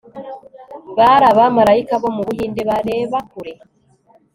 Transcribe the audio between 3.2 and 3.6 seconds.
kure